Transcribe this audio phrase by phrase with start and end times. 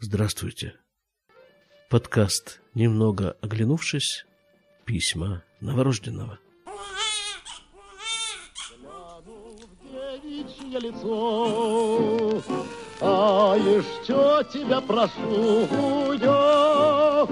[0.00, 0.74] Здравствуйте.
[1.90, 4.26] Подкаст «Немного оглянувшись.
[4.84, 6.38] Письма новорожденного».
[10.78, 12.42] лицо,
[13.00, 17.26] а еще тебя прошу я,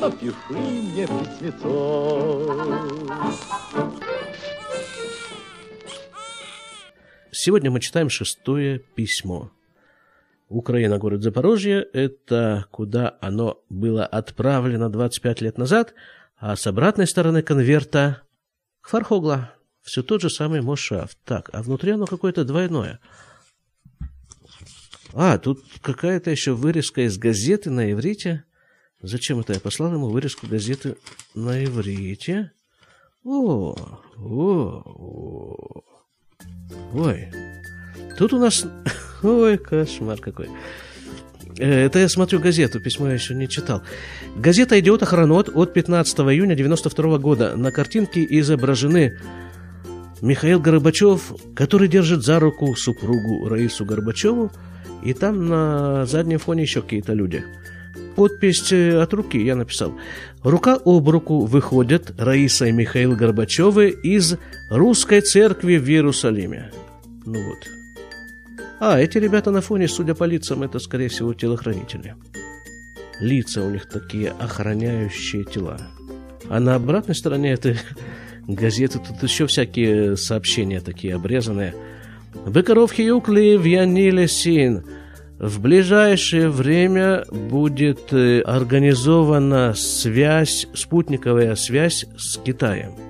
[0.00, 2.56] напиши мне письмецо.
[7.30, 9.52] Сегодня мы читаем шестое письмо.
[10.50, 15.94] Украина, город Запорожье, это куда оно было отправлено 25 лет назад,
[16.36, 18.22] а с обратной стороны конверта
[18.80, 19.54] к Фархогла.
[19.80, 21.14] Все тот же самый Мошав.
[21.24, 22.98] Так, а внутри оно какое-то двойное.
[25.12, 28.42] А, тут какая-то еще вырезка из газеты на иврите.
[29.00, 30.96] Зачем это я послал ему вырезку газеты
[31.32, 32.50] на иврите?
[33.22, 33.76] О,
[34.16, 35.84] о, о.
[36.92, 37.28] Ой,
[38.18, 38.66] тут у нас
[39.22, 40.48] Ой, кошмар какой.
[41.58, 43.82] Э, это я смотрю газету, письмо я еще не читал.
[44.36, 47.56] Газета «Идиот Охранот» от 15 июня 92 года.
[47.56, 49.18] На картинке изображены
[50.22, 54.50] Михаил Горбачев, который держит за руку супругу Раису Горбачеву,
[55.02, 57.44] и там на заднем фоне еще какие-то люди.
[58.16, 59.94] Подпись э, от руки я написал.
[60.42, 64.36] Рука об руку выходят Раиса и Михаил Горбачевы из
[64.70, 66.70] русской церкви в Иерусалиме.
[67.24, 67.79] Ну вот,
[68.80, 72.16] а, эти ребята на фоне, судя по лицам, это, скорее всего, телохранители.
[73.20, 75.76] Лица у них такие охраняющие тела.
[76.48, 77.78] А на обратной стороне этой
[78.48, 81.74] газеты тут еще всякие сообщения такие обрезанные.
[82.46, 84.84] Быкаров Хиюкли в Яниле Син.
[85.38, 93.09] В ближайшее время будет э, организована связь, спутниковая связь с Китаем.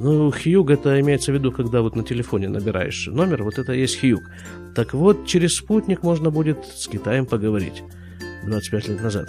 [0.00, 4.00] Ну, Хьюг это имеется в виду, когда вот на телефоне набираешь номер, вот это есть
[4.00, 4.22] Хьюг.
[4.74, 7.82] Так вот, через спутник можно будет с Китаем поговорить
[8.44, 9.28] 25 лет назад.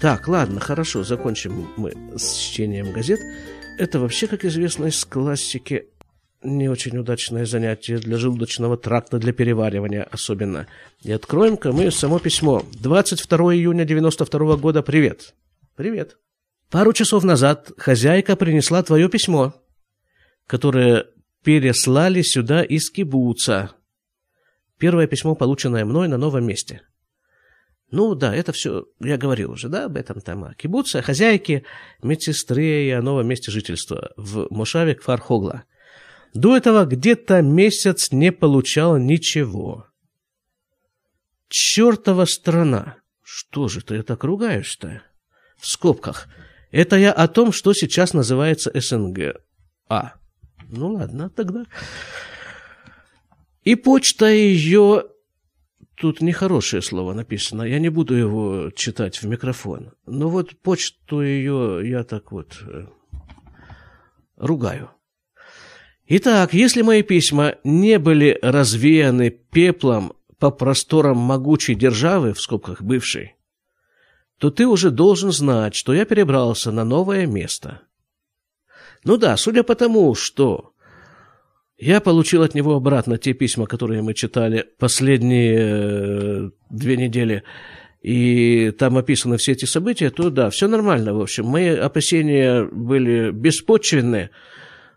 [0.00, 3.20] Так, ладно, хорошо, закончим мы с чтением газет.
[3.78, 5.88] Это вообще, как известно из классики,
[6.42, 10.66] не очень удачное занятие для желудочного тракта, для переваривания особенно.
[11.02, 12.64] И откроем-ка мы само письмо.
[12.80, 14.82] 22 июня 92 года.
[14.82, 15.34] Привет.
[15.76, 16.16] Привет.
[16.70, 19.54] Пару часов назад хозяйка принесла твое письмо,
[20.46, 21.06] которое
[21.42, 23.72] переслали сюда из кибуца.
[24.78, 26.82] Первое письмо, полученное мной на новом месте.
[27.90, 30.54] Ну да, это все, я говорил уже, да, об этом там, о
[31.02, 31.64] хозяйке,
[32.04, 35.64] медсестре и о новом месте жительства в Мошаве Кфархогла.
[36.34, 39.88] До этого где-то месяц не получал ничего.
[41.48, 42.98] Чертова страна!
[43.24, 45.02] Что же ты так ругаешься-то?
[45.58, 46.28] В скобках–
[46.70, 49.36] это я о том, что сейчас называется СНГ.
[49.88, 50.14] А,
[50.68, 51.64] ну ладно, тогда.
[53.64, 55.04] И почта ее...
[55.96, 59.92] Тут нехорошее слово написано, я не буду его читать в микрофон.
[60.06, 62.86] Но вот почту ее я так вот э,
[64.36, 64.90] ругаю.
[66.06, 73.34] Итак, если мои письма не были развеяны пеплом по просторам могучей державы, в скобках бывшей,
[74.40, 77.82] то ты уже должен знать, что я перебрался на новое место.
[79.04, 80.72] Ну да, судя по тому, что
[81.76, 87.42] я получил от него обратно те письма, которые мы читали последние э, две недели,
[88.00, 91.44] и там описаны все эти события, то да, все нормально, в общем.
[91.44, 94.30] Мои опасения были беспочвенны.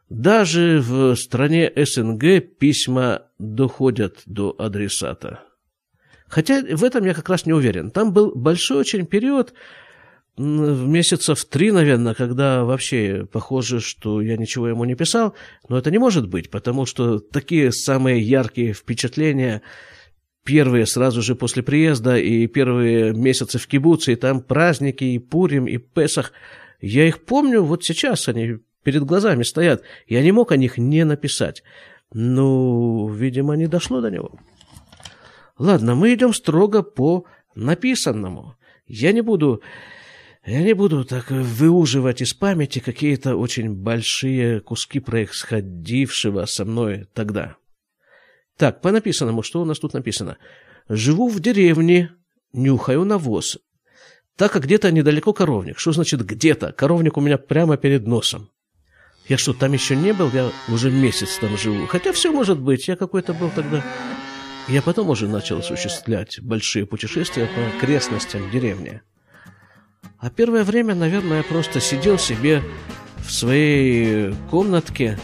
[0.10, 5.42] Даже в стране СНГ письма доходят до адресата.
[6.34, 7.92] Хотя в этом я как раз не уверен.
[7.92, 9.54] Там был большой очень период,
[10.36, 15.36] месяцев три, наверное, когда вообще похоже, что я ничего ему не писал,
[15.70, 19.62] но это не может быть, потому что такие самые яркие впечатления
[20.44, 25.68] первые сразу же после приезда и первые месяцы в кибуце, и там праздники, и Пурим,
[25.68, 26.34] и Песах,
[26.82, 31.06] я их помню, вот сейчас они перед глазами стоят, я не мог о них не
[31.06, 31.62] написать.
[32.12, 34.32] Ну, видимо, не дошло до него.
[35.64, 37.24] Ладно, мы идем строго по
[37.56, 38.58] написанному.
[38.86, 39.62] Я не буду...
[40.46, 47.56] Я не буду так выуживать из памяти какие-то очень большие куски происходившего со мной тогда.
[48.58, 50.36] Так, по написанному, что у нас тут написано?
[50.90, 52.12] Живу в деревне,
[52.52, 53.58] нюхаю навоз.
[54.36, 55.80] Так как где-то недалеко коровник.
[55.80, 56.74] Что значит где-то?
[56.74, 58.50] Коровник у меня прямо перед носом.
[59.30, 60.30] Я что, там еще не был?
[60.34, 61.88] Я уже месяц там живу.
[61.88, 62.90] Хотя все может быть.
[62.90, 63.82] Я какой-то был тогда
[64.68, 69.02] я потом уже начал осуществлять большие путешествия по окрестностям деревни.
[70.20, 72.64] А первое время, наверное, я просто сидел себе
[73.18, 75.20] в своей комнатке,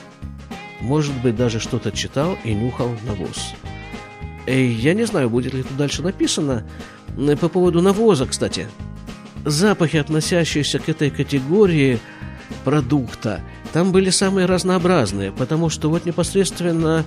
[0.81, 3.53] может быть, даже что-то читал и нюхал навоз.
[4.47, 6.67] Я не знаю, будет ли тут дальше написано.
[7.39, 8.67] По поводу навоза, кстати.
[9.45, 11.99] Запахи, относящиеся к этой категории
[12.65, 13.41] продукта,
[13.71, 17.05] там были самые разнообразные, потому что вот непосредственно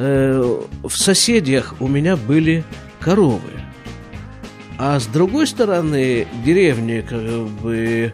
[0.00, 2.64] э, в соседях у меня были
[3.00, 3.60] коровы.
[4.78, 8.12] А с другой стороны, деревни как бы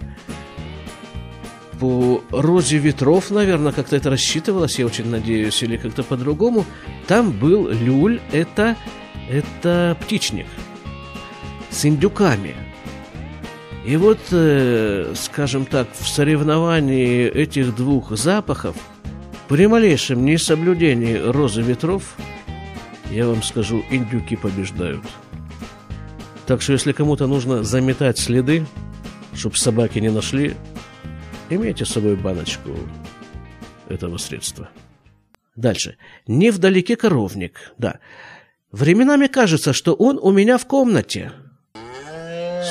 [1.79, 6.65] по розе ветров, наверное, как-то это рассчитывалось, я очень надеюсь, или как-то по-другому.
[7.07, 8.77] Там был люль, это,
[9.29, 10.47] это птичник
[11.71, 12.55] с индюками.
[13.85, 18.75] И вот, э, скажем так, в соревновании этих двух запахов,
[19.49, 22.17] при малейшем несоблюдении розы ветров,
[23.11, 25.05] я вам скажу, индюки побеждают.
[26.47, 28.67] Так что, если кому-то нужно заметать следы,
[29.35, 30.55] чтобы собаки не нашли,
[31.49, 32.71] Имейте с собой баночку
[33.89, 34.69] этого средства.
[35.55, 35.97] Дальше.
[36.27, 37.73] Невдалеке коровник.
[37.79, 38.01] Да.
[38.73, 41.33] Временами кажется, что он у меня в комнате.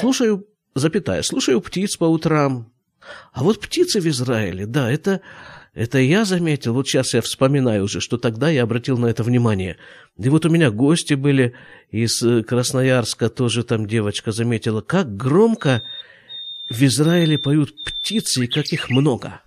[0.01, 0.45] Слушаю,
[0.75, 2.69] запятая, слушаю птиц по утрам.
[3.31, 5.21] А вот птицы в Израиле, да, это,
[5.75, 6.73] это я заметил.
[6.73, 9.77] Вот сейчас я вспоминаю уже, что тогда я обратил на это внимание.
[10.17, 11.53] И вот у меня гости были
[11.91, 15.83] из Красноярска, тоже там девочка заметила, как громко
[16.69, 19.41] в Израиле поют птицы, и как их много.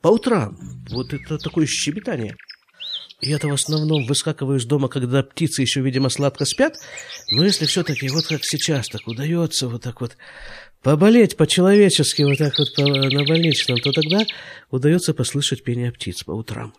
[0.00, 0.58] По утрам.
[0.90, 2.36] Вот это такое щебетание.
[3.20, 6.76] Я-то в основном выскакиваю из дома, когда птицы еще, видимо, сладко спят.
[7.30, 10.16] Но если все-таки вот как сейчас так удается вот так вот
[10.86, 14.24] поболеть по-человечески, вот так вот на больничном, то тогда
[14.70, 16.74] удается послышать пение птиц по утрам.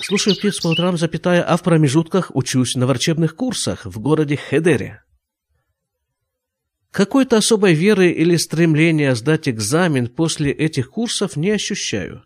[0.00, 5.02] Слушаю птиц по утрам, запятая, а в промежутках учусь на врачебных курсах в городе Хедере.
[6.92, 12.22] Какой-то особой веры или стремления сдать экзамен после этих курсов не ощущаю.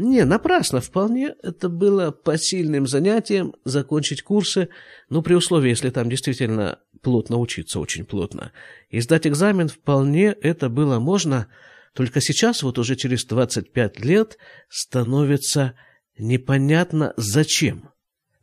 [0.00, 4.68] Не, напрасно, вполне это было посильным занятием закончить курсы,
[5.10, 8.52] но при условии, если там действительно плотно учиться, очень плотно.
[8.90, 11.48] И сдать экзамен вполне это было можно,
[11.94, 15.74] только сейчас, вот уже через 25 лет, становится
[16.16, 17.90] непонятно зачем.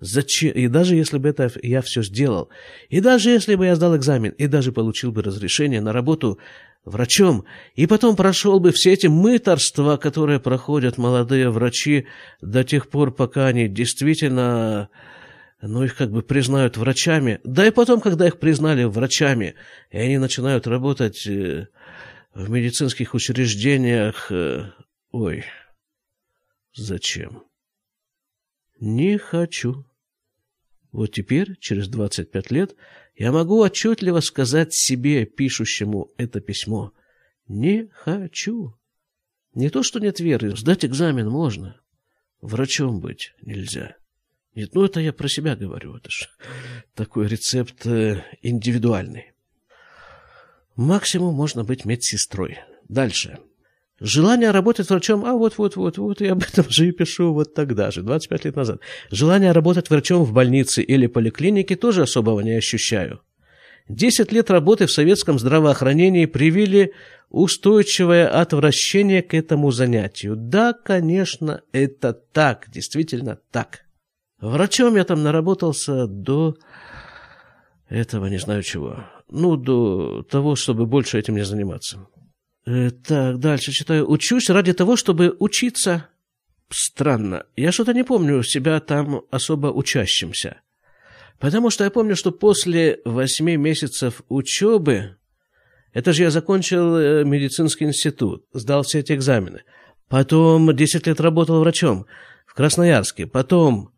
[0.02, 0.52] Зачем?
[0.52, 2.50] И даже если бы это я все сделал,
[2.90, 6.38] и даже если бы я сдал экзамен, и даже получил бы разрешение на работу
[6.86, 12.08] врачом, и потом прошел бы все эти мыторства, которые проходят молодые врачи
[12.42, 14.90] до тех пор, пока они действительно,
[15.62, 19.56] ну, их как бы признают врачами, да и потом, когда их признали врачами,
[19.90, 21.68] и они начинают работать э,
[22.34, 24.72] в медицинских учреждениях, э,
[25.12, 25.44] ой,
[26.76, 27.44] зачем?
[28.80, 29.86] Не хочу.
[30.96, 32.76] Вот теперь, через 25 лет,
[33.18, 36.94] я могу отчетливо сказать себе, пишущему это письмо,
[37.50, 38.76] «Не хочу».
[39.54, 41.82] Не то, что нет веры, сдать экзамен можно,
[42.40, 43.98] врачом быть нельзя.
[44.54, 46.30] Нет, ну это я про себя говорю, это ж
[46.94, 49.34] такой рецепт э, индивидуальный.
[50.78, 52.60] Максимум можно быть медсестрой.
[52.88, 53.40] Дальше.
[54.00, 58.46] Желание работать врачом, а вот-вот-вот-вот, я об этом же и пишу вот тогда же, 25
[58.46, 58.82] лет назад.
[59.10, 63.22] Желание работать врачом в больнице или поликлинике тоже особого не ощущаю.
[63.88, 66.94] Десять лет работы в советском здравоохранении привили
[67.30, 70.36] устойчивое отвращение к этому занятию.
[70.36, 73.82] Да, конечно, это так, действительно так.
[74.42, 76.56] Врачом я там наработался до
[77.90, 79.06] этого не знаю чего.
[79.30, 82.08] Ну, до того, чтобы больше этим не заниматься.
[82.66, 84.10] Э, так, дальше читаю.
[84.10, 86.08] Учусь ради того, чтобы учиться.
[86.70, 87.46] Странно.
[87.56, 90.62] Я что-то не помню себя там особо учащимся.
[91.40, 95.18] Потому что я помню, что после восьми месяцев учебы,
[95.94, 99.64] это же я закончил э, медицинский институт, сдал все эти экзамены.
[100.08, 102.08] Потом десять лет работал врачом
[102.48, 103.28] в Красноярске.
[103.28, 103.92] Потом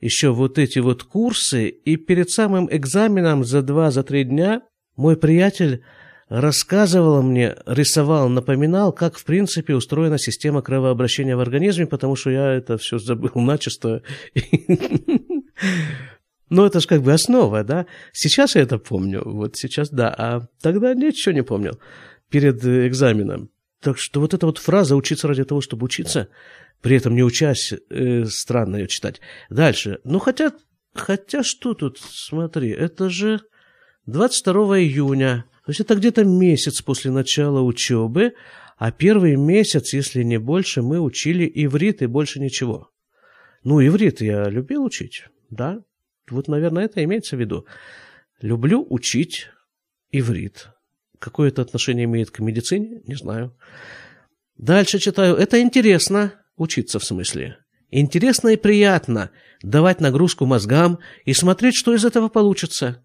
[0.00, 1.68] еще вот эти вот курсы.
[1.68, 4.62] И перед самым экзаменом за два-за три дня
[4.96, 5.82] мой приятель
[6.34, 12.52] рассказывал мне, рисовал, напоминал, как в принципе устроена система кровообращения в организме, потому что я
[12.52, 14.02] это все забыл начисто.
[16.50, 17.86] Но это же как бы основа, да?
[18.12, 21.78] Сейчас я это помню, вот сейчас да, а тогда ничего не помнил
[22.30, 23.50] перед экзаменом.
[23.80, 26.28] Так что вот эта вот фраза «учиться ради того, чтобы учиться»,
[26.80, 29.20] при этом не учась, э, странно ее читать.
[29.50, 30.00] Дальше.
[30.04, 30.52] Ну, хотя,
[30.94, 33.40] хотя что тут, смотри, это же
[34.06, 38.34] 22 июня то есть это где-то месяц после начала учебы,
[38.76, 42.90] а первый месяц, если не больше, мы учили иврит и больше ничего.
[43.62, 45.82] Ну, иврит я любил учить, да.
[46.28, 47.66] Вот, наверное, это имеется в виду.
[48.42, 49.48] Люблю учить
[50.10, 50.68] иврит.
[51.18, 53.56] Какое это отношение имеет к медицине, не знаю.
[54.58, 55.36] Дальше читаю.
[55.36, 57.56] Это интересно, учиться в смысле.
[57.90, 59.30] Интересно и приятно
[59.62, 63.02] давать нагрузку мозгам и смотреть, что из этого получится.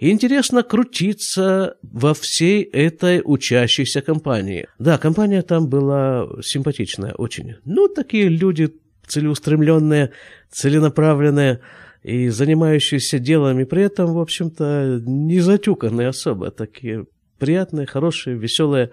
[0.00, 4.68] Интересно крутиться во всей этой учащейся компании.
[4.78, 7.56] Да, компания там была симпатичная очень.
[7.64, 8.72] Ну, такие люди
[9.08, 10.12] целеустремленные,
[10.50, 11.60] целенаправленные
[12.04, 16.52] и занимающиеся делами, при этом, в общем-то, не затюканные особо.
[16.52, 17.06] Такие
[17.38, 18.92] приятные, хорошие, веселые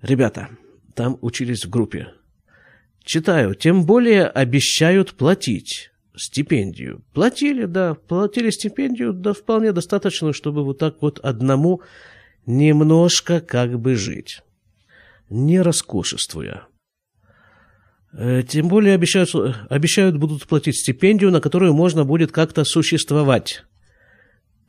[0.00, 0.48] ребята.
[0.94, 2.12] Там учились в группе.
[3.02, 3.56] Читаю.
[3.56, 7.04] Тем более обещают платить стипендию.
[7.12, 11.82] Платили, да, платили стипендию, да, вполне достаточно, чтобы вот так вот одному
[12.46, 14.42] немножко как бы жить,
[15.28, 16.66] не роскошествуя.
[18.12, 19.30] Э, тем более обещают,
[19.68, 23.64] обещают будут платить стипендию, на которую можно будет как-то существовать.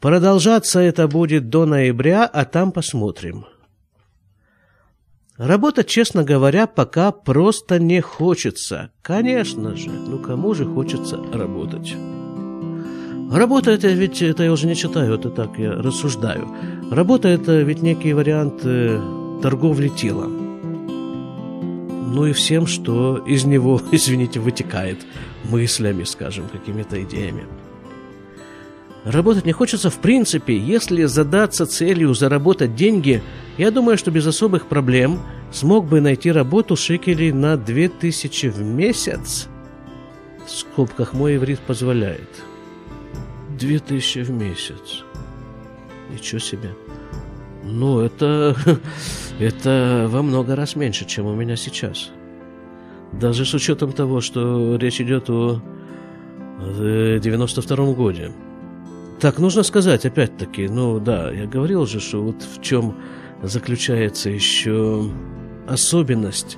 [0.01, 3.45] Продолжаться это будет до ноября, а там посмотрим.
[5.37, 8.91] Работать, честно говоря, пока просто не хочется.
[9.01, 11.93] Конечно же, ну кому же хочется работать?
[13.29, 16.47] Работа это ведь, это я уже не читаю, это так я рассуждаю.
[16.89, 19.01] Работа это ведь некий вариант э,
[19.41, 20.45] торговли телом.
[22.13, 25.05] Ну и всем, что из него, извините, вытекает
[25.43, 27.43] мыслями, скажем, какими-то идеями.
[29.05, 30.57] Работать не хочется в принципе.
[30.57, 33.21] Если задаться целью заработать деньги,
[33.57, 35.19] я думаю, что без особых проблем
[35.51, 39.47] смог бы найти работу шекелей на 2000 в месяц.
[40.47, 42.29] В скобках мой иврит позволяет.
[43.59, 45.03] 2000 в месяц.
[46.11, 46.71] Ничего себе.
[47.63, 48.55] Ну, это,
[49.39, 52.09] это во много раз меньше, чем у меня сейчас.
[53.11, 55.61] Даже с учетом того, что речь идет о
[56.59, 58.33] 92 году.
[59.19, 62.95] Так, нужно сказать, опять-таки, ну да, я говорил же, что вот в чем
[63.41, 65.09] заключается еще
[65.67, 66.57] особенность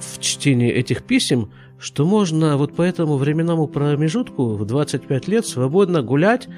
[0.00, 6.02] в чтении этих писем, что можно вот по этому временному промежутку в 25 лет свободно
[6.02, 6.48] гулять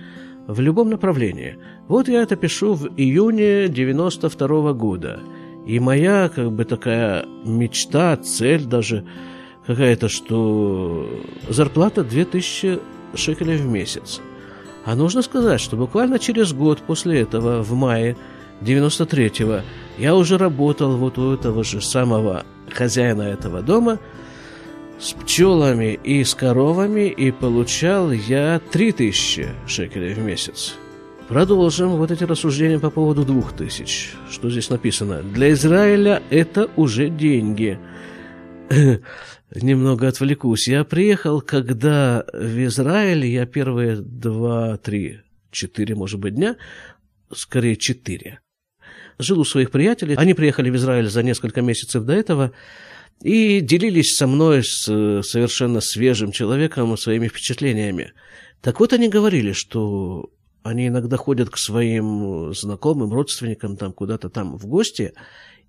[0.47, 1.59] в любом направлении.
[1.89, 5.19] Вот я это пишу в июне 92 -го года.
[5.67, 9.05] И моя как бы такая мечта, цель даже
[9.67, 11.11] какая-то, что
[11.49, 12.79] зарплата 2000
[13.17, 14.21] шекелей в месяц–
[14.87, 18.17] а нужно сказать, что буквально через год после этого, в мае
[18.63, 19.63] 93-го,
[19.99, 23.99] я уже работал вот у этого же самого хозяина этого дома
[25.01, 30.77] с пчелами и с коровами, и получал я 3000 шекелей в месяц.
[31.27, 34.11] Продолжим вот эти рассуждения по поводу 2000.
[34.31, 35.21] Что здесь написано?
[35.21, 37.81] Для Израиля это уже деньги.
[39.55, 40.69] Немного отвлекусь.
[40.69, 46.57] Я приехал, когда в Израиль, я первые два, три, четыре, может быть, дня,
[47.35, 48.41] скорее четыре,
[49.19, 50.15] жил у своих приятелей.
[50.17, 52.53] Они приехали в Израиль за несколько месяцев до этого
[53.23, 54.85] и делились со мной, с
[55.23, 58.13] совершенно свежим человеком, своими впечатлениями.
[58.61, 60.31] Так вот, они говорили, что
[60.63, 65.13] они иногда ходят к своим знакомым, родственникам, там куда-то там в гости,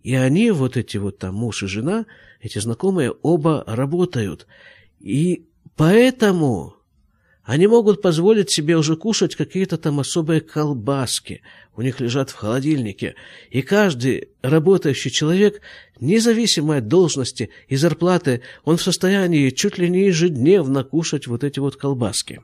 [0.07, 2.05] и они, вот эти вот там муж и жена,
[2.39, 4.47] эти знакомые, оба работают.
[5.01, 6.75] И поэтому
[7.43, 11.41] они могут позволить себе уже кушать какие-то там особые колбаски.
[11.75, 13.15] У них лежат в холодильнике.
[13.49, 15.59] И каждый работающий человек,
[15.99, 21.59] независимо от должности и зарплаты, он в состоянии чуть ли не ежедневно кушать вот эти
[21.59, 22.39] вот колбаски.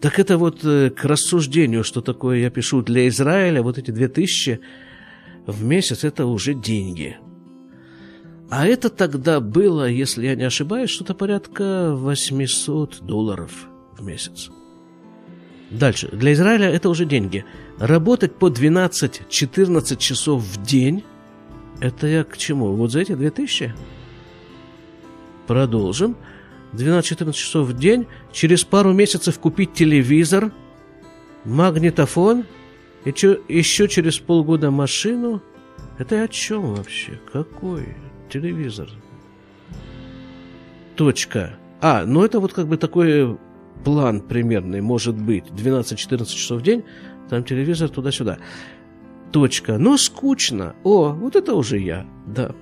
[0.00, 4.08] Так это вот э, к рассуждению, что такое я пишу для Израиля, вот эти две
[4.08, 4.60] тысячи,
[5.46, 7.18] в месяц это уже деньги.
[8.50, 14.50] А это тогда было, если я не ошибаюсь, что-то порядка 800 долларов в месяц.
[15.70, 16.08] Дальше.
[16.12, 17.44] Для Израиля это уже деньги.
[17.78, 21.02] Работать по 12-14 часов в день,
[21.80, 22.74] это я к чему?
[22.74, 23.74] Вот за эти 2000?
[25.46, 26.16] Продолжим.
[26.74, 30.52] 12-14 часов в день, через пару месяцев купить телевизор,
[31.44, 32.44] магнитофон–
[33.04, 35.42] еще, еще через полгода машину.
[35.98, 37.20] Это о чем вообще?
[37.32, 37.96] Какой
[38.30, 38.88] телевизор?
[40.96, 41.54] Точка.
[41.80, 43.38] А, ну это вот как бы такой
[43.84, 45.44] план примерный может быть.
[45.46, 46.84] 12-14 часов в день,
[47.28, 48.38] там телевизор туда-сюда.
[49.32, 49.78] Точка.
[49.78, 50.74] Но скучно.
[50.84, 52.06] О, вот это уже я.
[52.26, 52.54] Да.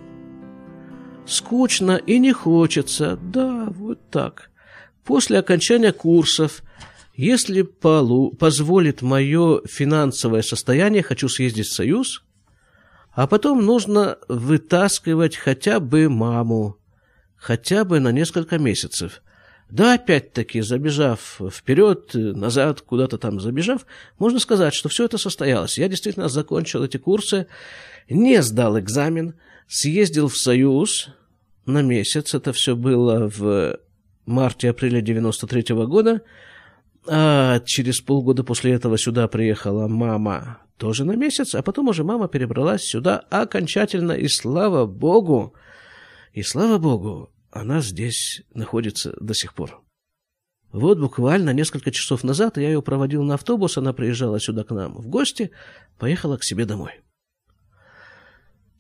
[1.27, 3.19] Скучно и не хочется.
[3.23, 4.51] Да, вот так.
[5.05, 6.63] После окончания курсов
[7.15, 12.25] если полу позволит мое финансовое состояние, хочу съездить в Союз,
[13.13, 16.77] а потом нужно вытаскивать хотя бы маму,
[17.37, 19.23] хотя бы на несколько месяцев.
[19.69, 23.87] Да, опять-таки, забежав вперед, назад, куда-то там забежав,
[24.19, 25.79] можно сказать, что все это состоялось.
[25.79, 27.47] Я действительно закончил эти курсы,
[28.09, 29.35] не сдал экзамен,
[29.67, 31.09] съездил в Союз,
[31.67, 32.35] на месяц.
[32.35, 33.79] Это все было в
[34.27, 36.23] марте-апреле 93 -го года.
[37.07, 42.29] А через полгода после этого сюда приехала мама тоже на месяц, а потом уже мама
[42.29, 45.55] перебралась сюда окончательно, и слава богу,
[46.33, 49.83] и слава богу, она здесь находится до сих пор.
[50.73, 54.95] Вот буквально несколько часов назад я ее проводил на автобус, она приезжала сюда к нам
[54.95, 55.51] в гости,
[55.99, 57.01] поехала к себе домой.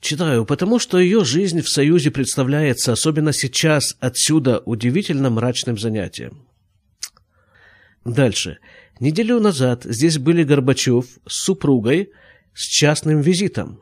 [0.00, 6.49] Читаю, потому что ее жизнь в Союзе представляется, особенно сейчас, отсюда удивительно мрачным занятием.
[8.05, 8.59] Дальше.
[9.01, 12.11] Неделю назад здесь были Горбачев с супругой
[12.55, 13.81] с частным визитом.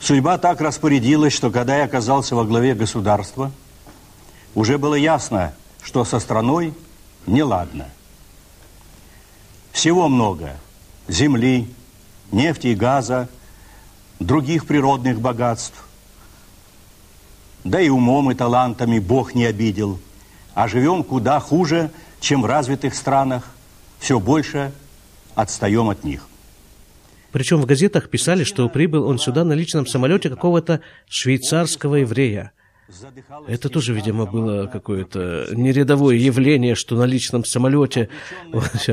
[0.00, 3.52] Судьба так распорядилась, что когда я оказался во главе государства,
[4.54, 6.74] уже было ясно, что со страной
[7.26, 7.88] неладно.
[9.70, 10.56] Всего много.
[11.08, 11.68] Земли,
[12.32, 13.28] нефти и газа,
[14.18, 15.84] других природных богатств.
[17.64, 20.00] Да и умом и талантами Бог не обидел.
[20.54, 21.90] А живем куда хуже,
[22.22, 23.50] чем в развитых странах.
[23.98, 24.72] Все больше
[25.34, 26.26] отстаем от них.
[27.32, 32.52] Причем в газетах писали, что прибыл он сюда на личном самолете какого-то швейцарского еврея–
[33.48, 38.08] это тоже, видимо, было какое-то нерядовое явление, что на личном самолете...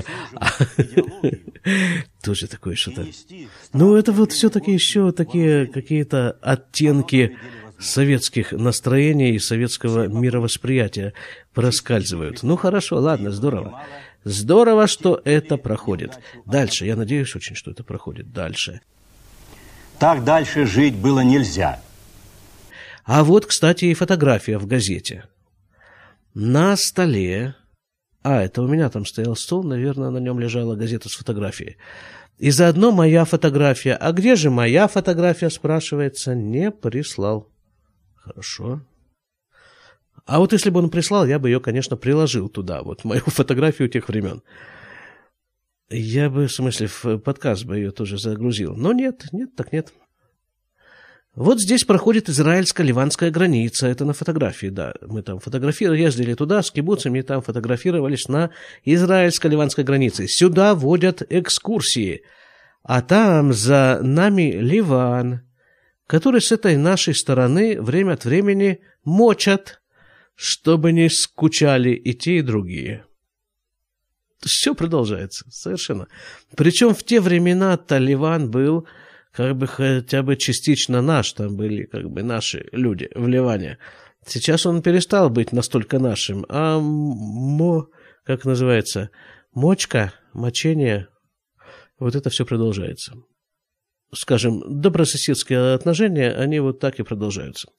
[2.24, 3.06] Тоже такое что-то.
[3.74, 7.38] Ну, это вот все-таки еще такие какие-то оттенки
[7.80, 11.14] советских настроений и советского мировосприятия
[11.54, 12.44] проскальзывают.
[12.44, 13.82] Ну, хорошо, ладно, здорово.
[14.24, 16.20] Здорово, что это проходит.
[16.46, 18.82] Дальше, я надеюсь очень, что это проходит дальше.
[19.98, 21.82] Так дальше жить было нельзя.
[23.06, 25.26] А вот, кстати, и фотография в газете.
[26.34, 27.56] На столе...
[28.22, 31.78] А, это у меня там стоял стол, наверное, на нем лежала газета с фотографией.
[32.38, 33.96] И заодно моя фотография.
[33.96, 37.50] А где же моя фотография, спрашивается, не прислал.
[38.30, 38.82] Хорошо.
[40.26, 43.90] А вот если бы он прислал, я бы ее, конечно, приложил туда, вот мою фотографию
[43.90, 44.44] тех времен.
[45.90, 48.76] Я бы, в смысле, в подкаст бы ее тоже загрузил.
[48.76, 49.92] Но нет, нет, так нет.
[51.34, 53.88] Вот здесь проходит израильско-ливанская граница.
[53.88, 54.94] Это на фотографии, да.
[55.02, 58.52] Мы там фотографировали, ездили туда с кибуцами, там фотографировались на
[58.86, 60.28] израильско-ливанской границе.
[60.28, 62.22] Сюда водят экскурсии.
[62.84, 65.49] А там за нами Ливан,
[66.10, 69.80] который с этой нашей стороны время от времени мочат,
[70.34, 73.06] чтобы не скучали и те, и другие.
[74.44, 76.08] Все продолжается, совершенно.
[76.58, 78.88] Причем в те времена-то Ливан был
[79.32, 83.78] как бы хотя бы частично наш, там были как бы наши люди в Ливане.
[84.26, 87.88] Сейчас он перестал быть настолько нашим, а мо,
[88.24, 89.12] как называется,
[89.54, 91.08] мочка, мочение,
[92.00, 93.14] вот это все продолжается.
[94.14, 97.70] Скажем, добрососедские отношения, они вот так и продолжаются.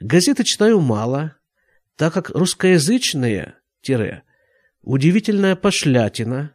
[0.00, 1.34] Газеты читаю мало,
[1.96, 4.22] так как русскоязычные, тире,
[4.82, 6.54] удивительная пошлятина,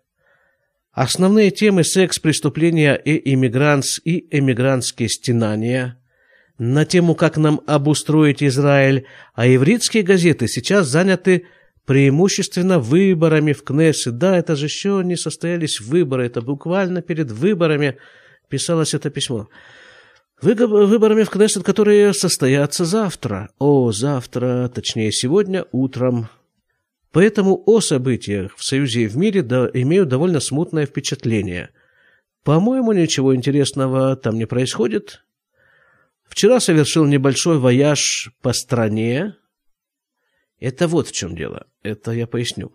[0.94, 6.00] Основные темы секс, преступления и иммигрантс и эмигрантские стенания.
[6.60, 11.48] На тему «Как нам обустроить Израиль», а ивритские газеты сейчас заняты
[11.86, 14.18] преимущественно выборами в Кнессет.
[14.18, 17.98] Да, это же еще не состоялись выборы, это буквально перед выборами
[18.50, 19.48] писалось это письмо.
[20.42, 23.50] Выборами в Кнессет, которые состоятся завтра.
[23.60, 26.30] О, завтра, точнее сегодня утром
[27.14, 31.70] Поэтому о событиях в Союзе и в мире да, имею довольно смутное впечатление.
[32.44, 35.24] По-моему, ничего интересного там не происходит.
[36.28, 39.36] Вчера совершил небольшой вояж по стране.
[40.64, 41.68] Это вот в чем дело.
[41.84, 42.72] Это я поясню.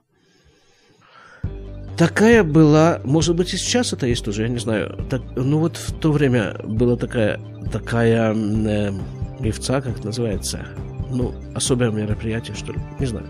[1.97, 5.07] Такая была, может быть, и сейчас это есть уже, я не знаю.
[5.09, 7.41] Так, ну вот в то время была такая,
[7.73, 8.93] такая э,
[9.41, 10.67] мифца, как называется,
[11.11, 13.27] ну, особое мероприятие, что ли, не знаю.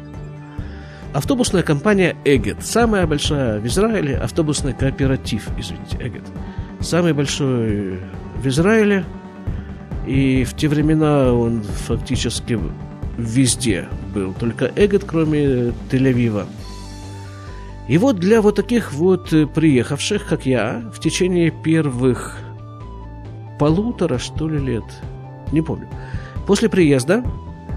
[1.14, 2.66] Автобусная компания «Эгет».
[2.66, 6.24] Самая большая в Израиле автобусный кооператив, извините, «Эгет».
[6.80, 8.00] Самый большой
[8.36, 9.04] в Израиле.
[10.04, 12.58] И в те времена он фактически
[13.18, 14.32] везде был.
[14.32, 16.46] Только «Эгет», кроме Тель-Авива.
[17.88, 22.38] И вот для вот таких вот приехавших, как я, в течение первых
[23.58, 24.84] полутора, что ли, лет,
[25.52, 25.88] не помню,
[26.46, 27.22] после приезда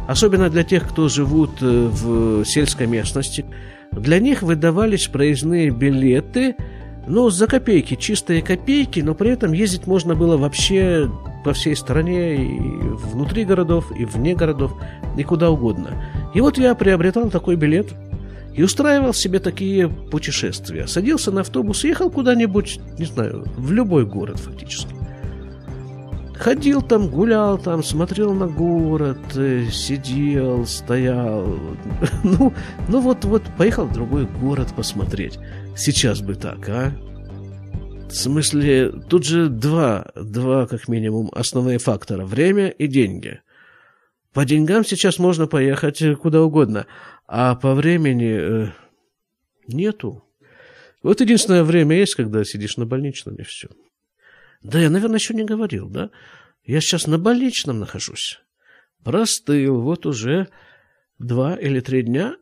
[0.08, 3.46] особенно для тех, кто живут э, в сельской местности,
[3.92, 6.56] для них выдавались проездные билеты,
[7.08, 11.10] ну, за копейки, чистые копейки, но при этом ездить можно было вообще
[11.44, 14.74] по всей стране, и внутри городов, и вне городов,
[15.18, 16.04] и куда угодно.
[16.34, 17.94] И вот я приобретал такой билет
[18.54, 20.88] и устраивал себе такие путешествия.
[20.88, 24.96] Садился на автобус ехал куда-нибудь, не знаю, в любой город фактически.
[26.36, 31.56] Ходил там, гулял там, смотрел на город, э, сидел, стоял.
[32.24, 32.52] Ну,
[32.88, 35.38] ну вот, вот поехал в другой город посмотреть.
[35.78, 36.92] Сейчас бы так, а?
[38.10, 42.26] В смысле, тут же два, два как минимум основные фактора.
[42.26, 43.42] Время и деньги.
[44.34, 46.88] По деньгам сейчас можно поехать куда угодно,
[47.28, 48.72] а по времени э,
[49.68, 50.24] нету.
[51.04, 53.68] Вот единственное время есть, когда сидишь на больничном и все.
[54.64, 56.12] Да, я, наверное, еще не говорил, да?
[56.64, 58.40] Я сейчас на больничном нахожусь.
[59.04, 60.48] Простыл, вот уже
[61.18, 62.38] два или три дня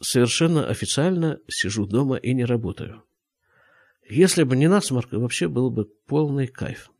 [0.00, 3.02] совершенно официально сижу дома и не работаю.
[4.08, 6.90] Если бы не насморк, вообще был бы полный кайф.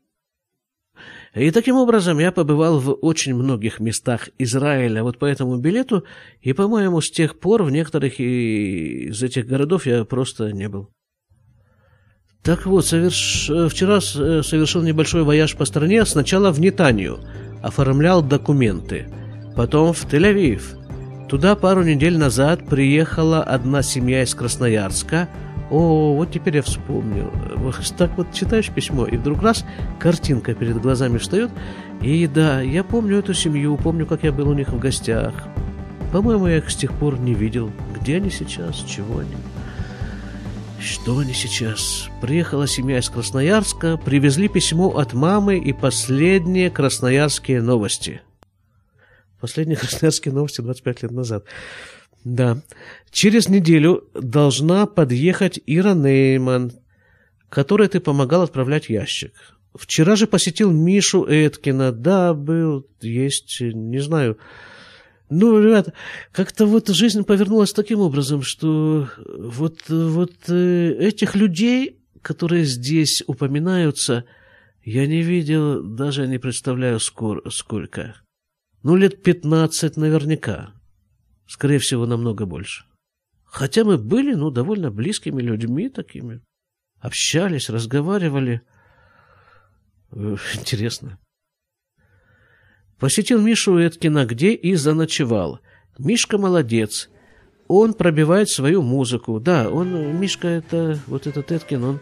[1.35, 6.05] И таким образом я побывал в очень многих местах Израиля вот по этому билету,
[6.41, 10.89] и, по-моему, с тех пор в некоторых из этих городов я просто не был.
[12.41, 13.49] Так вот, соверш...
[13.69, 17.19] вчера э, совершил небольшой вояж по стране, сначала в Нетанию,
[17.61, 19.07] оформлял документы,
[19.57, 20.61] потом в Тель-Авив.
[21.27, 25.27] Туда пару недель назад приехала одна семья из Красноярска.
[25.71, 27.31] О, вот теперь я вспомнил.
[27.97, 29.65] Так вот читаешь письмо, и вдруг раз
[29.99, 31.51] картинка перед глазами встает.
[32.01, 35.33] И да, я помню эту семью, помню, как я был у них в гостях.
[36.11, 37.71] По-моему, я их с тех пор не видел.
[37.99, 39.35] Где они сейчас, чего они?
[40.79, 42.09] Что они сейчас?
[42.21, 48.21] Приехала семья из Красноярска, привезли письмо от мамы и последние красноярские новости.
[49.41, 51.45] Последние красноярские новости 25 лет назад.
[52.25, 52.63] Да.
[53.11, 56.73] Через неделю должна подъехать Ира Нейман,
[57.49, 59.31] которой ты помогал отправлять ящик.
[59.75, 61.91] Вчера же посетил Мишу Эткина.
[61.91, 64.37] Да, был, есть, не знаю,
[65.29, 65.93] ну, ребят,
[66.31, 74.25] как-то вот жизнь повернулась таким образом, что вот, вот э, этих людей, которые здесь упоминаются,
[74.83, 78.15] я не видел, даже не представляю скор, сколько.
[78.83, 80.73] Ну, лет пятнадцать наверняка.
[81.47, 82.85] Скорее всего, намного больше.
[83.45, 86.41] Хотя мы были, ну, довольно близкими людьми такими.
[86.99, 88.61] Общались, разговаривали.
[90.11, 91.19] Э, интересно.
[92.99, 95.59] Посетил Мишу Эткина где и заночевал.
[95.97, 97.09] Мишка молодец.
[97.67, 99.39] Он пробивает свою музыку.
[99.39, 101.99] Да, он, Мишка, это, вот этот Эткин, он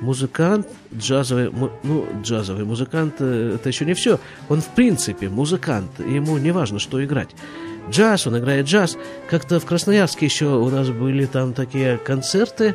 [0.00, 1.50] музыкант, джазовый,
[1.82, 4.18] ну, джазовый музыкант, э, это еще не все.
[4.48, 5.90] Он, в принципе, музыкант.
[6.00, 7.30] Ему не важно, что играть.
[7.90, 8.96] Джаз, он играет джаз.
[9.28, 12.74] Как-то в Красноярске еще у нас были там такие концерты.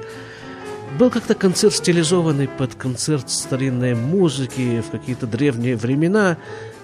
[0.98, 6.38] Был как-то концерт стилизованный под концерт старинной музыки в какие-то древние времена.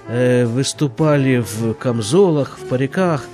[0.07, 3.25] Э, выступали в камзолах, в париках.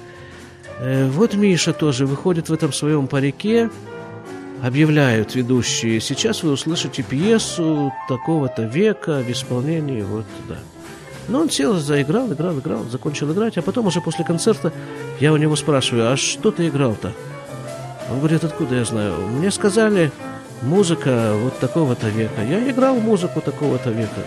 [0.80, 3.70] Э, вот Миша тоже выходит в этом своем парике,
[4.64, 10.58] объявляют ведущие, сейчас вы услышите пьесу такого-то века в исполнении вот да.
[11.28, 14.74] Но он сел, заиграл, играл, играл, закончил играть, а потом уже после концерта
[15.20, 17.14] я у него спрашиваю, а что ты играл-то?
[18.12, 19.16] Он говорит, откуда я знаю?
[19.28, 20.12] Мне сказали,
[20.62, 22.44] музыка вот такого-то века.
[22.44, 24.22] Я играл музыку такого-то века.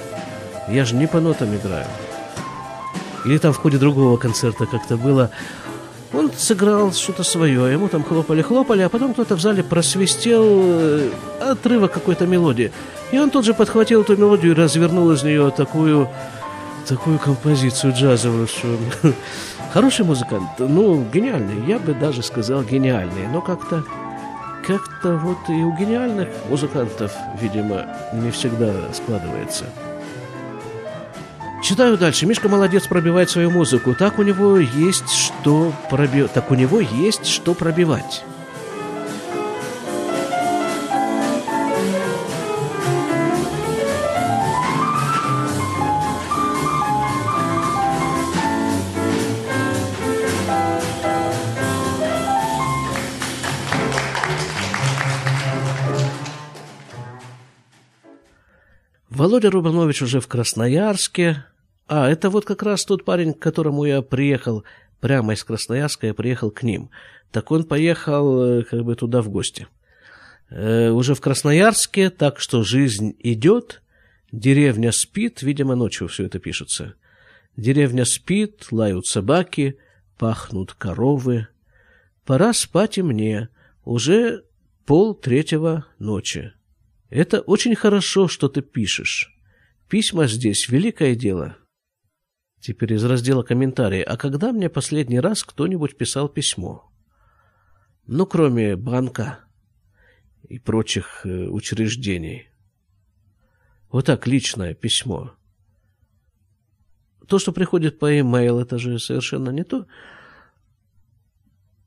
[0.69, 1.87] Я же не по нотам играю.
[3.25, 5.31] Или там в ходе другого концерта как-то было.
[6.13, 11.93] Он сыграл что-то свое, ему там хлопали-хлопали, а потом кто-то в зале просвистел э, отрывок
[11.93, 12.71] какой-то мелодии.
[13.11, 16.09] И он тут же подхватил эту мелодию и развернул из нее такую,
[16.85, 18.77] такую композицию джазовую, что...
[19.73, 23.85] Хороший музыкант, ну, гениальный, я бы даже сказал гениальный, но как-то
[24.65, 29.65] как-то вот и у гениальных музыкантов, видимо, не всегда складывается.
[31.63, 32.27] Читаю дальше.
[32.27, 33.95] Мишка молодец, пробивает свою музыку.
[33.95, 36.33] Так у него есть что пробивать.
[36.33, 38.23] Так у него есть что пробивать.
[59.25, 61.47] Володя Рубанович уже в Красноярске,
[61.87, 64.65] а, это вот как раз тот парень, к которому я приехал
[65.01, 66.91] прямо из Красноярска, я приехал к ним.
[67.33, 69.67] Так он поехал э, как бы туда в гости.
[70.51, 73.81] Э, уже в Красноярске, так что жизнь идет,
[74.31, 76.93] деревня спит, видимо, ночью все это пишется.
[77.57, 79.79] Деревня спит, лают собаки,
[80.19, 81.49] пахнут коровы.
[82.27, 83.49] Пора спать и мне,
[83.87, 84.45] уже
[84.85, 86.53] пол третьего ночи.
[87.15, 89.33] Это очень хорошо, что ты пишешь.
[89.89, 91.57] Письма здесь великое дело.
[92.59, 94.03] Теперь из раздела комментарии.
[94.03, 96.91] А когда мне последний раз кто-нибудь писал письмо?
[98.09, 99.39] Ну, кроме банка
[100.49, 102.49] и прочих э, учреждений.
[103.93, 105.37] Вот так личное письмо.
[107.29, 109.87] то, что приходит по e-mail, это же совершенно не то.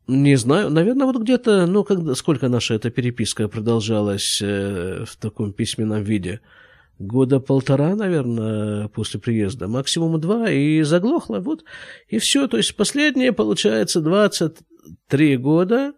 [0.07, 5.51] Не знаю, наверное, вот где-то, ну, когда, сколько наша эта переписка продолжалась э, в таком
[5.51, 6.39] письменном виде?
[6.97, 11.65] Года полтора, наверное, после приезда, максимум два, и заглохло, вот,
[12.07, 12.47] и все.
[12.47, 15.93] То есть последние, получается, 23 года,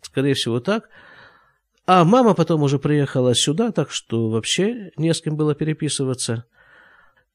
[0.00, 0.88] скорее всего, так.
[1.84, 6.46] А мама потом уже приехала сюда, так что вообще не с кем было переписываться.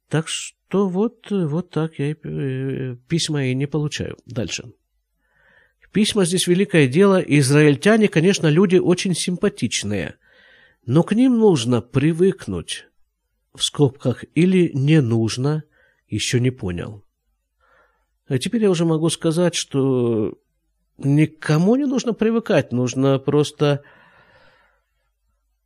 [0.09, 4.17] Так что вот, вот так я и, э, письма и не получаю.
[4.25, 4.73] Дальше.
[5.95, 7.21] Письма здесь великое дело.
[7.21, 10.15] Израильтяне, конечно, люди очень симпатичные,
[10.85, 12.87] но к ним нужно привыкнуть.
[13.53, 15.63] В скобках или не нужно,
[16.09, 17.05] еще не понял.
[18.27, 20.37] А теперь я уже могу сказать, что
[20.97, 23.81] никому не нужно привыкать, нужно просто,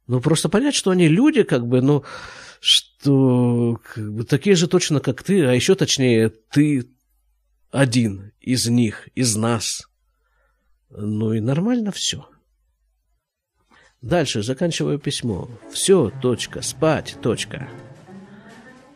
[0.06, 2.04] ну, просто понять, что они люди, как бы, ну,
[2.60, 6.88] что как бы, такие же точно, как ты, а еще точнее, ты
[7.72, 9.89] один из них, из нас.
[10.90, 12.28] Ну и нормально все.
[14.02, 15.50] Дальше заканчиваю письмо.
[15.72, 17.70] Все, точка, спать, точка.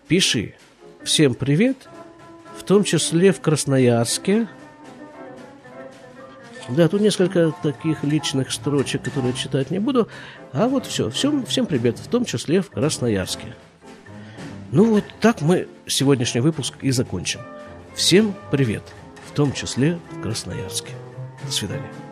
[0.08, 0.56] Пиши.
[1.04, 1.90] Всем привет,
[2.58, 4.48] в том числе в Красноярске.
[6.70, 10.08] Да, тут несколько таких личных строчек, которые читать не буду.
[10.54, 13.54] А вот все, всем, всем привет, в том числе в Красноярске.
[14.72, 17.42] Ну вот так мы сегодняшний выпуск и закончим.
[17.96, 18.84] Всем привет,
[19.28, 20.94] в том числе в Красноярске.
[21.46, 22.03] До свидания.